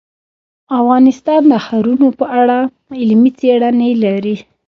افغانستان 0.79 1.41
د 1.51 1.53
ښارونه 1.65 2.07
په 2.19 2.25
اړه 2.41 2.59
علمي 2.99 3.31
څېړنې 3.39 3.89
لري. 4.03 4.35